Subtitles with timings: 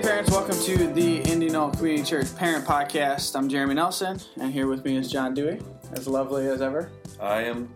[0.00, 3.36] Hey, parents, welcome to the Indy Knoll Community Church Parent Podcast.
[3.36, 5.60] I'm Jeremy Nelson, and here with me is John Dewey,
[5.92, 6.90] as lovely as ever.
[7.20, 7.68] I am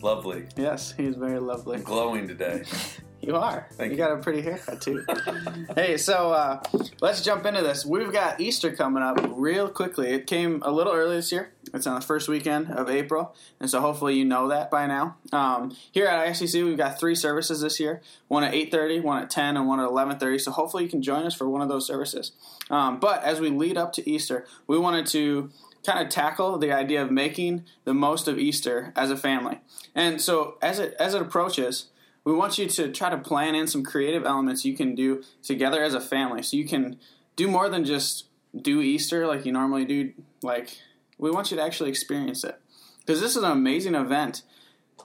[0.00, 0.46] lovely.
[0.56, 1.78] Yes, he's very lovely.
[1.78, 2.62] I'm glowing today.
[3.20, 3.66] You are.
[3.72, 4.04] Thank you you.
[4.04, 5.04] got a pretty haircut, too.
[5.74, 6.62] hey, so uh,
[7.00, 7.84] let's jump into this.
[7.84, 10.10] We've got Easter coming up real quickly.
[10.12, 11.50] It came a little early this year.
[11.72, 15.16] It's on the first weekend of April, and so hopefully you know that by now.
[15.32, 19.22] Um, here at ICC, we've got three services this year: one at eight thirty, one
[19.22, 20.38] at ten, and one at eleven thirty.
[20.38, 22.32] So hopefully you can join us for one of those services.
[22.70, 25.50] Um, but as we lead up to Easter, we wanted to
[25.84, 29.60] kind of tackle the idea of making the most of Easter as a family.
[29.94, 31.88] And so as it as it approaches,
[32.24, 35.82] we want you to try to plan in some creative elements you can do together
[35.82, 36.98] as a family so you can
[37.36, 38.26] do more than just
[38.60, 40.12] do Easter like you normally do
[40.42, 40.76] like
[41.18, 42.60] we want you to actually experience it.
[43.00, 44.42] Because this is an amazing event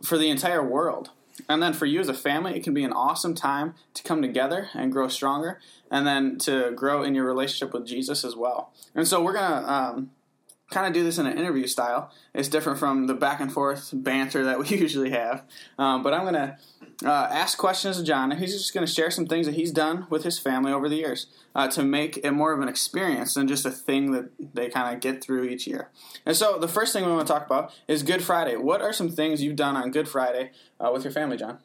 [0.04, 1.10] for the entire world.
[1.50, 4.22] And then for you as a family it can be an awesome time to come
[4.22, 8.72] together and grow stronger and then to grow in your relationship with jesus as well.
[8.94, 10.12] And so we're gonna um,
[10.72, 12.12] kind of do this in an interview style.
[12.34, 15.44] It's different from the back and forth banter that we usually have.
[15.78, 16.58] Um, but I'm going to
[17.06, 19.72] uh, ask questions to John, and he's just going to share some things that he's
[19.72, 23.34] done with his family over the years uh, to make it more of an experience
[23.34, 25.90] than just a thing that they kind of get through each year.
[26.26, 28.56] And so the first thing we want to talk about is Good Friday.
[28.56, 31.60] What are some things you've done on Good Friday uh, with your family, John?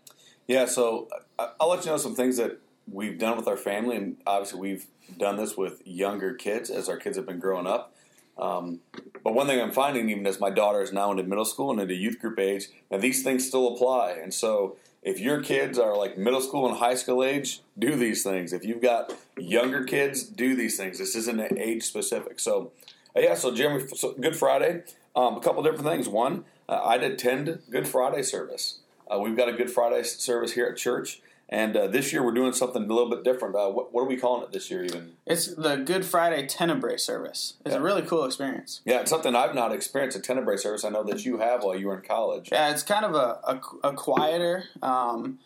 [0.46, 2.58] Yeah, so I- I'll let you know some things that
[2.91, 4.86] we've done with our family, and obviously we've
[5.19, 7.94] done this with younger kids as our kids have been growing up.
[8.39, 8.81] Um,
[9.25, 11.81] but one thing I'm finding, even as my daughter is now into middle school and
[11.81, 14.12] into youth group age, now these things still apply.
[14.12, 18.22] And so if your kids are like middle school and high school age, do these
[18.22, 18.53] things.
[18.53, 20.98] If you've got younger kids, do these things.
[20.98, 22.39] This isn't age specific.
[22.41, 22.72] So,
[23.16, 24.83] uh, yeah, so Jeremy, so Good Friday,
[25.16, 26.09] um, a couple different things.
[26.09, 28.81] One, uh, I'd attend Good Friday service.
[29.11, 31.22] Uh, we've got a Good Friday service here at church.
[31.48, 33.54] And uh, this year we're doing something a little bit different.
[33.56, 35.12] Uh, what, what are we calling it this year, even?
[35.27, 37.54] It's the Good Friday Tenebrae service.
[37.64, 38.82] It's a really cool experience.
[38.84, 40.84] Yeah, it's something I've not experienced a Tenebrae service.
[40.84, 42.50] I know that you have while you were in college.
[42.53, 45.38] Yeah, it's kind of a, a, a quieter, um,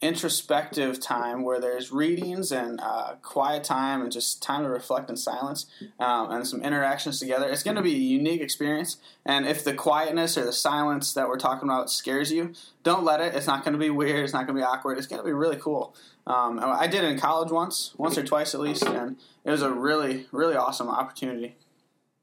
[0.00, 5.16] introspective time where there's readings and uh, quiet time and just time to reflect in
[5.16, 5.66] silence
[5.98, 7.48] um, and some interactions together.
[7.48, 8.98] It's going to be a unique experience.
[9.26, 12.52] And if the quietness or the silence that we're talking about scares you,
[12.84, 13.34] don't let it.
[13.34, 14.22] It's not going to be weird.
[14.22, 14.98] It's not going to be awkward.
[14.98, 15.96] It's going to be really cool.
[16.28, 19.62] Um, I did it in college once, once or twice at least, and it was
[19.62, 21.56] a really, really awesome opportunity.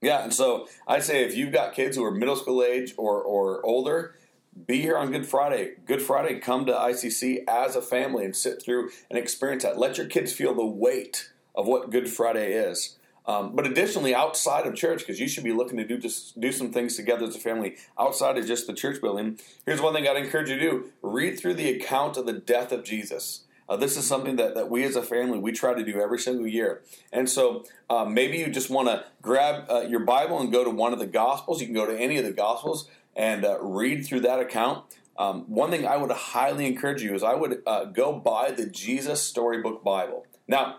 [0.02, 3.22] Yeah, and so I'd say if you've got kids who are middle school age or,
[3.22, 4.14] or older,
[4.68, 5.74] be here on Good Friday.
[5.86, 9.78] Good Friday, come to ICC as a family and sit through and experience that.
[9.78, 12.98] Let your kids feel the weight of what Good Friday is.
[13.28, 16.52] Um, but additionally, outside of church, because you should be looking to do just do
[16.52, 19.40] some things together as a family outside of just the church building.
[19.66, 22.72] Here's one thing I'd encourage you to do: read through the account of the death
[22.72, 23.42] of Jesus.
[23.68, 26.20] Uh, this is something that, that we as a family we try to do every
[26.20, 26.84] single year.
[27.12, 30.70] And so uh, maybe you just want to grab uh, your Bible and go to
[30.70, 31.62] one of the Gospels.
[31.62, 34.84] You can go to any of the Gospels and uh, read through that account.
[35.18, 38.66] Um, one thing I would highly encourage you is I would uh, go buy the
[38.66, 40.26] Jesus Storybook Bible.
[40.48, 40.78] Now,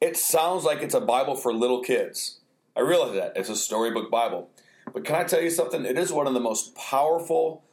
[0.00, 2.40] it sounds like it's a Bible for little kids.
[2.76, 4.50] I realize that it's a storybook Bible.
[4.92, 5.84] But can I tell you something?
[5.84, 7.64] It is one of the most powerful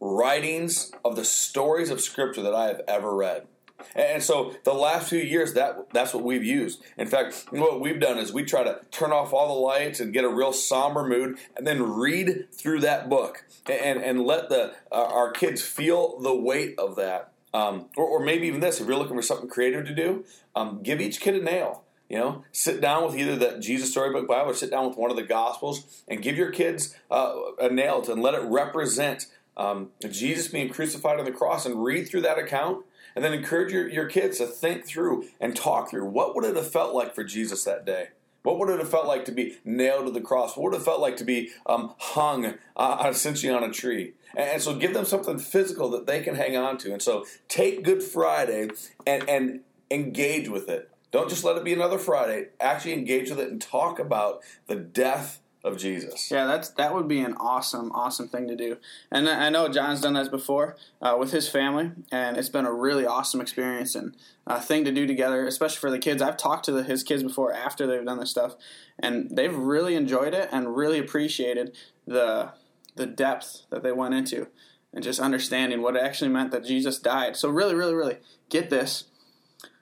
[0.00, 3.46] writings of the stories of Scripture that I have ever read.
[3.94, 6.82] And so the last few years, that that's what we've used.
[6.96, 10.12] In fact, what we've done is we try to turn off all the lights and
[10.12, 14.74] get a real somber mood, and then read through that book and and let the
[14.90, 17.32] uh, our kids feel the weight of that.
[17.54, 20.82] Um, or, or maybe even this, if you're looking for something creative to do, um,
[20.82, 21.84] give each kid a nail.
[22.08, 25.10] You know, sit down with either the Jesus Storybook Bible or sit down with one
[25.10, 29.26] of the Gospels and give your kids uh, a nail to and let it represent
[29.56, 32.84] um, Jesus being crucified on the cross and read through that account
[33.16, 36.54] and then encourage your, your kids to think through and talk through what would it
[36.54, 38.08] have felt like for Jesus that day?
[38.42, 40.56] What would it have felt like to be nailed to the cross?
[40.56, 44.12] What would it have felt like to be um, hung uh, essentially on a tree?
[44.36, 46.92] And, and so give them something physical that they can hang on to.
[46.92, 48.68] And so take Good Friday
[49.04, 50.90] and, and engage with it.
[51.10, 52.48] Don't just let it be another Friday.
[52.60, 56.30] Actually engage with it and talk about the death of Jesus.
[56.30, 58.78] Yeah, that's that would be an awesome, awesome thing to do.
[59.10, 62.72] And I know John's done this before uh, with his family, and it's been a
[62.72, 64.16] really awesome experience and
[64.46, 66.22] uh, thing to do together, especially for the kids.
[66.22, 68.54] I've talked to the, his kids before after they've done this stuff,
[68.98, 71.76] and they've really enjoyed it and really appreciated
[72.06, 72.52] the
[72.94, 74.46] the depth that they went into
[74.94, 77.36] and just understanding what it actually meant that Jesus died.
[77.36, 78.18] So really, really, really
[78.48, 79.04] get this.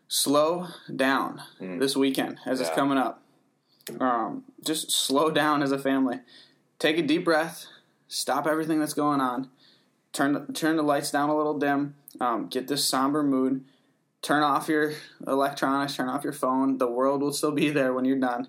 [0.06, 3.24] Slow down this weekend as it's coming up
[4.00, 6.20] um, just slow down as a family.
[6.78, 7.66] Take a deep breath.
[8.08, 9.48] Stop everything that's going on.
[10.12, 11.94] Turn turn the lights down a little dim.
[12.20, 13.64] Um, get this somber mood.
[14.25, 14.94] turn off your
[15.26, 16.78] electronics, turn off your phone.
[16.78, 18.48] The world will still be there when you're done,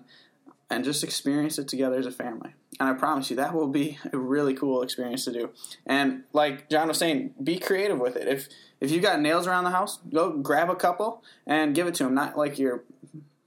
[0.70, 2.54] and just experience it together as a family.
[2.80, 5.50] And I promise you, that will be a really cool experience to do.
[5.86, 8.26] And like John was saying, be creative with it.
[8.26, 8.48] If
[8.80, 12.04] if you got nails around the house, go grab a couple and give it to
[12.04, 12.14] them.
[12.14, 12.84] Not like your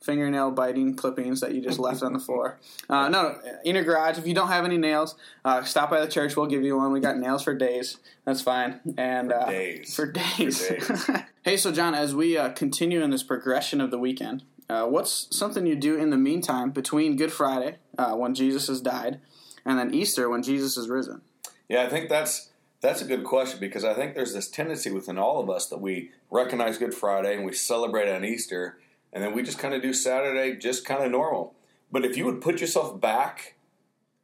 [0.02, 2.60] fingernail biting clippings that you just left on the floor.
[2.90, 4.18] Uh, no, in your garage.
[4.18, 6.36] If you don't have any nails, uh, stop by the church.
[6.36, 6.92] We'll give you one.
[6.92, 7.98] We got nails for days.
[8.26, 8.80] That's fine.
[8.98, 9.96] And For uh, days.
[9.96, 10.68] For days.
[10.68, 11.10] For days.
[11.44, 15.28] hey, so John, as we uh, continue in this progression of the weekend, uh, what's
[15.36, 19.20] something you do in the meantime between Good Friday, uh, when Jesus has died,
[19.66, 21.22] and then Easter, when Jesus is risen?
[21.68, 22.50] Yeah, I think that's
[22.82, 25.82] that's a good question because I think there's this tendency within all of us that
[25.82, 28.78] we recognize Good Friday and we celebrate on Easter,
[29.14, 31.56] and then we just kind of do Saturday just kind of normal.
[31.92, 33.56] But if you would put yourself back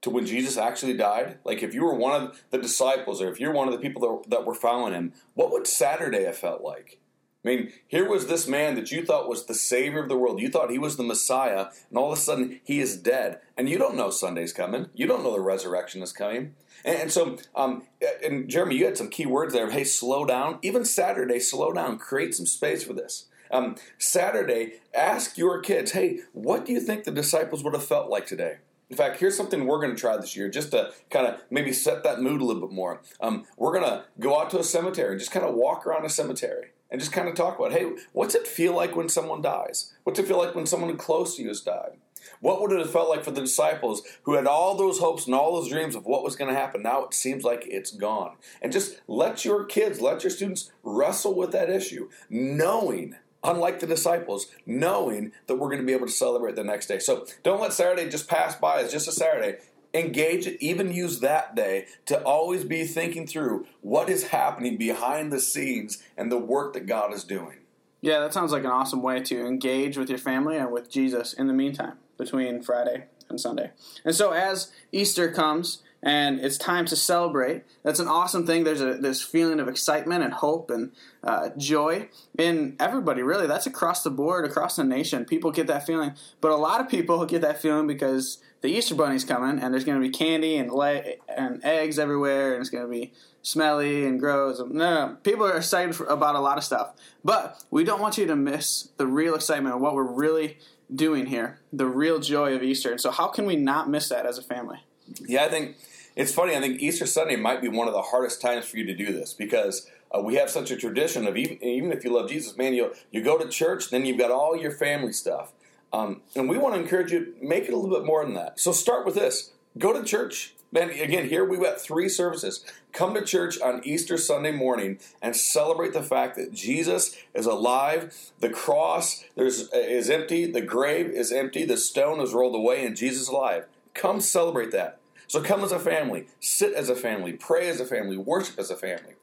[0.02, 3.40] to when Jesus actually died, like if you were one of the disciples or if
[3.40, 6.62] you're one of the people that, that were following him, what would Saturday have felt
[6.62, 7.00] like?
[7.44, 10.42] I mean, here was this man that you thought was the savior of the world.
[10.42, 13.40] You thought he was the Messiah, and all of a sudden he is dead.
[13.56, 14.88] And you don't know Sunday's coming.
[14.96, 16.56] You don't know the resurrection is coming.
[16.84, 17.84] And, and so, um,
[18.24, 19.70] and Jeremy, you had some key words there.
[19.70, 20.58] Hey, slow down.
[20.64, 22.00] Even Saturday, slow down.
[22.00, 23.28] Create some space for this.
[23.56, 28.10] Um, Saturday, ask your kids, hey, what do you think the disciples would have felt
[28.10, 28.58] like today?
[28.90, 31.72] In fact, here's something we're going to try this year just to kind of maybe
[31.72, 33.02] set that mood a little bit more.
[33.22, 36.06] Um, we're going to go out to a cemetery and just kind of walk around
[36.06, 39.42] a cemetery and just kind of talk about, hey, what's it feel like when someone
[39.42, 39.94] dies?
[40.04, 41.98] What's it feel like when someone close to you has died?
[42.42, 45.36] What would it have felt like for the disciples who had all those hopes and
[45.36, 46.84] all those dreams of what was going to happen?
[46.84, 48.36] Now it seems like it's gone.
[48.62, 53.88] And just let your kids, let your students wrestle with that issue, knowing, unlike the
[53.88, 57.00] disciples, knowing that we're going to be able to celebrate the next day.
[57.00, 59.60] So don't let Saturday just pass by as just a Saturday.
[59.94, 65.32] Engage it, even use that day to always be thinking through what is happening behind
[65.32, 67.60] the scenes and the work that God is doing.
[68.02, 71.34] Yeah, that sounds like an awesome way to engage with your family and with Jesus
[71.34, 73.72] in the meantime between Friday and Sunday.
[74.04, 78.64] And so as Easter comes and it's time to celebrate, that's an awesome thing.
[78.64, 80.92] There's a this feeling of excitement and hope and
[81.24, 83.24] uh, joy in everybody.
[83.24, 85.26] Really, that's across the board, across the nation.
[85.26, 88.94] People get that feeling, but a lot of people get that feeling because the Easter
[88.94, 92.70] Bunny's coming and there's going to be candy and le- and eggs everywhere, and it's
[92.70, 93.12] going to be
[93.42, 94.60] smelly and gross.
[94.60, 96.94] No, no, people are excited for, about a lot of stuff,
[97.24, 100.60] but we don't want you to miss the real excitement of what we're really
[100.94, 102.92] doing here, the real joy of Easter.
[102.92, 104.84] And so, how can we not miss that as a family?
[105.28, 105.78] Yeah, I think
[106.16, 106.56] it's funny.
[106.56, 109.12] I think Easter Sunday might be one of the hardest times for you to do
[109.12, 112.58] this because uh, we have such a tradition of even, even if you love Jesus,
[112.58, 115.52] man, you you go to church, then you've got all your family stuff,
[115.92, 118.60] um, and we want to encourage you make it a little bit more than that.
[118.60, 120.54] So start with this: go to church.
[120.72, 122.66] Man, again, here we've got three services.
[122.92, 128.14] Come to church on Easter Sunday morning and celebrate the fact that Jesus is alive.
[128.40, 130.52] The cross is empty.
[130.52, 131.64] The grave is empty.
[131.64, 133.68] The stone is rolled away, and Jesus is alive.
[133.94, 135.00] Come celebrate that.
[135.28, 138.70] So come as a family, sit as a family, pray as a family, worship as
[138.70, 139.14] a family.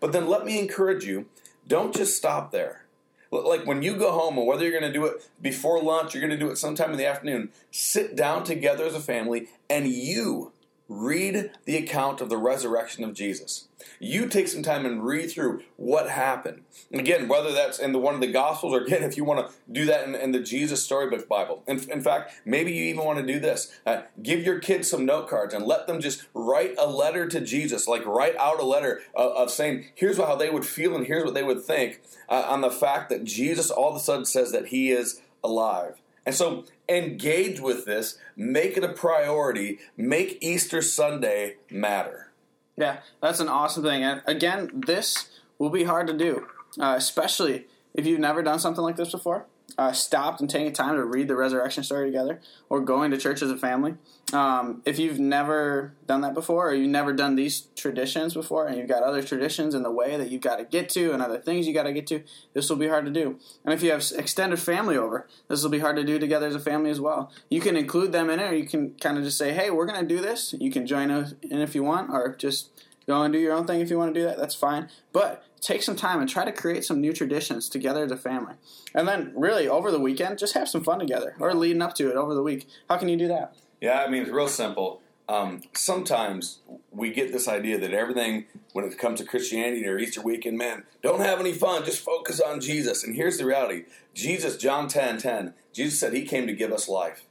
[0.00, 1.26] But then let me encourage you
[1.66, 2.82] don't just stop there.
[3.30, 6.20] Like when you go home, or whether you're going to do it before lunch, you're
[6.20, 9.88] going to do it sometime in the afternoon, sit down together as a family and
[9.88, 10.52] you
[10.88, 13.68] read the account of the resurrection of Jesus.
[13.98, 16.62] You take some time and read through what happened.
[16.90, 19.46] And again, whether that's in the one of the Gospels, or again, if you want
[19.46, 21.62] to do that in, in the Jesus Storybook Bible.
[21.66, 23.76] In, in, fact, maybe you even want to do this.
[23.84, 27.40] Uh, give your kids some note cards and let them just write a letter to
[27.40, 31.06] Jesus, like write out a letter of, of saying, here's how they would feel and
[31.06, 34.24] here's what they would think uh, on the fact that Jesus all of a sudden
[34.24, 36.00] says that he is alive.
[36.26, 42.32] And so engage with this, make it a priority, make Easter Sunday matter.
[42.76, 44.02] Yeah, that's an awesome thing.
[44.02, 46.46] And again, this will be hard to do,
[46.78, 49.46] uh, especially if you've never done something like this before.
[49.78, 52.40] Uh, stopped and taking time to read the resurrection story together,
[52.70, 53.94] or going to church as a family.
[54.32, 58.78] Um, if you've never done that before, or you've never done these traditions before, and
[58.78, 61.38] you've got other traditions in the way that you've got to get to, and other
[61.38, 62.22] things you got to get to,
[62.54, 63.38] this will be hard to do.
[63.66, 66.54] And if you have extended family over, this will be hard to do together as
[66.54, 67.30] a family as well.
[67.50, 69.86] You can include them in it, or you can kind of just say, "Hey, we're
[69.86, 72.70] going to do this." You can join us in if you want, or just
[73.06, 74.38] go and do your own thing if you want to do that.
[74.38, 74.88] That's fine.
[75.12, 78.54] But take some time and try to create some new traditions together as a family.
[78.94, 82.10] And then, really, over the weekend, just have some fun together or leading up to
[82.10, 82.68] it over the week.
[82.88, 83.56] How can you do that?
[83.80, 85.02] Yeah, I mean, it's real simple.
[85.28, 86.60] Um, sometimes
[86.92, 90.84] we get this idea that everything, when it comes to Christianity or Easter weekend, man,
[91.02, 93.02] don't have any fun, just focus on Jesus.
[93.02, 93.84] And here's the reality
[94.14, 97.24] Jesus, John 10 10, Jesus said he came to give us life,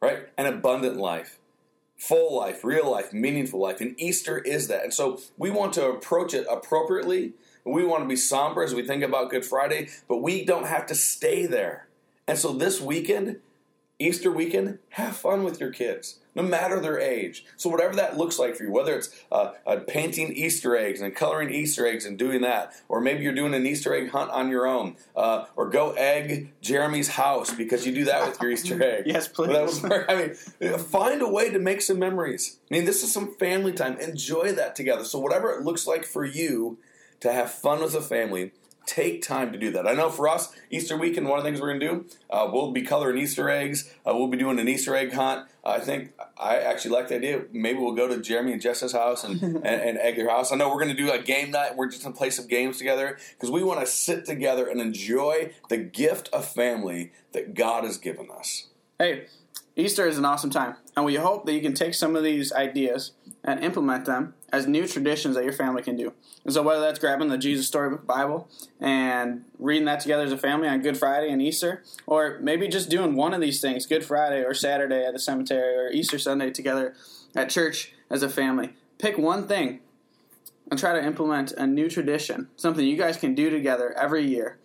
[0.00, 0.28] right?
[0.38, 1.38] An abundant life
[1.96, 3.80] full life, real life, meaningful life.
[3.80, 4.84] And Easter is that.
[4.84, 7.32] And so we want to approach it appropriately,
[7.66, 10.86] We want to be somber as we think about Good Friday, but we don't have
[10.86, 11.88] to stay there.
[12.28, 13.40] And so this weekend,
[13.98, 17.44] Easter weekend, have fun with your kids, no matter their age.
[17.56, 21.16] So, whatever that looks like for you, whether it's uh, uh, painting Easter eggs and
[21.16, 24.50] coloring Easter eggs and doing that, or maybe you're doing an Easter egg hunt on
[24.50, 28.80] your own, uh, or go egg Jeremy's house because you do that with your Easter
[28.82, 29.04] egg.
[29.06, 29.82] yes, please.
[29.84, 30.14] I
[30.60, 32.58] mean, find a way to make some memories.
[32.70, 33.98] I mean, this is some family time.
[33.98, 35.04] Enjoy that together.
[35.04, 36.78] So, whatever it looks like for you
[37.20, 38.52] to have fun with a family,
[38.86, 39.86] take time to do that.
[39.86, 42.48] I know for us, Easter weekend, one of the things we're going to do, uh,
[42.50, 43.92] we'll be coloring Easter eggs.
[44.06, 45.48] Uh, we'll be doing an Easter egg hunt.
[45.64, 47.42] I think I actually like the idea.
[47.52, 50.52] Maybe we'll go to Jeremy and Jess's house and, and, and egg your house.
[50.52, 51.76] I know we're going to do a game night.
[51.76, 54.80] We're just going to play some games together because we want to sit together and
[54.80, 58.68] enjoy the gift of family that God has given us.
[58.98, 59.26] Hey,
[59.74, 62.52] Easter is an awesome time, and we hope that you can take some of these
[62.52, 63.12] ideas
[63.44, 66.12] and implement them as new traditions that your family can do.
[66.44, 68.48] And so, whether that's grabbing the Jesus Storybook Bible
[68.80, 72.88] and reading that together as a family on Good Friday and Easter, or maybe just
[72.88, 76.50] doing one of these things, Good Friday or Saturday at the cemetery or Easter Sunday
[76.50, 76.94] together
[77.34, 79.80] at church as a family, pick one thing
[80.70, 84.58] and try to implement a new tradition, something you guys can do together every year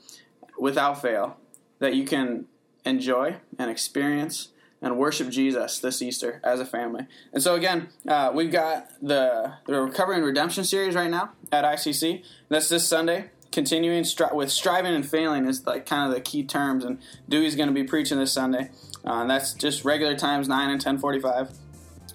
[0.57, 1.38] without fail
[1.79, 2.45] that you can
[2.85, 4.50] enjoy and experience
[4.81, 7.05] and worship Jesus this Easter as a family.
[7.33, 11.63] And so again, uh, we've got the the Recovery and Redemption series right now at
[11.63, 12.23] ICC.
[12.50, 13.29] That's this Sunday.
[13.51, 17.55] Continuing stri- with striving and failing is like kind of the key terms, and Dewey's
[17.55, 18.69] going to be preaching this Sunday.
[19.05, 21.51] Uh, and that's just regular times nine and ten forty five.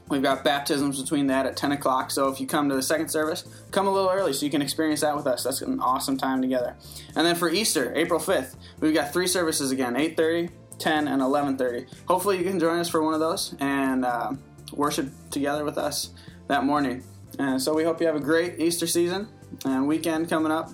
[0.08, 2.12] We've got baptisms between that at 10 o'clock.
[2.12, 4.62] So if you come to the second service, come a little early so you can
[4.62, 5.42] experience that with us.
[5.42, 6.76] That's an awesome time together.
[7.16, 11.87] And then for Easter, April 5th, we've got three services again 8.30, 10, and 11.30.
[12.06, 14.33] Hopefully you can join us for one of those and uh,
[14.73, 16.11] worship together with us
[16.49, 17.02] that morning.
[17.38, 19.28] And so we hope you have a great Easter season
[19.64, 20.71] and weekend coming up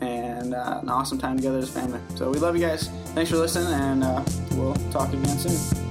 [0.00, 2.00] and uh, an awesome time together as family.
[2.16, 2.88] So we love you guys.
[3.14, 4.22] Thanks for listening, and uh,
[4.52, 5.85] we'll talk again soon.